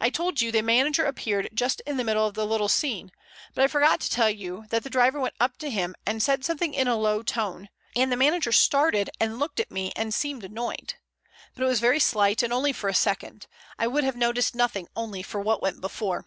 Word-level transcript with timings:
I 0.00 0.10
told 0.10 0.40
you 0.40 0.50
the 0.50 0.62
manager 0.62 1.04
appeared 1.04 1.48
just 1.54 1.80
in 1.86 1.96
the 1.96 2.02
middle 2.02 2.26
of 2.26 2.34
the 2.34 2.44
little 2.44 2.68
scene, 2.68 3.12
but 3.54 3.62
I 3.62 3.68
forgot 3.68 4.00
to 4.00 4.10
tell 4.10 4.28
you 4.28 4.64
that 4.70 4.82
the 4.82 4.90
driver 4.90 5.20
went 5.20 5.36
up 5.38 5.58
to 5.58 5.70
him 5.70 5.94
and 6.04 6.20
said 6.20 6.44
something 6.44 6.74
in 6.74 6.88
a 6.88 6.96
low 6.96 7.22
tone, 7.22 7.68
and 7.94 8.10
the 8.10 8.16
manager 8.16 8.50
started 8.50 9.10
and 9.20 9.38
looked 9.38 9.60
at 9.60 9.70
me 9.70 9.92
and 9.94 10.12
seemed 10.12 10.42
annoyed. 10.42 10.94
But 11.54 11.62
it 11.62 11.66
was 11.68 11.78
very 11.78 12.00
slight 12.00 12.42
and 12.42 12.52
only 12.52 12.72
for 12.72 12.88
a 12.90 12.94
second; 12.94 13.46
I 13.78 13.86
would 13.86 14.02
have 14.02 14.16
noticed 14.16 14.56
nothing 14.56 14.88
only 14.96 15.22
for 15.22 15.40
what 15.40 15.62
went 15.62 15.80
before. 15.80 16.26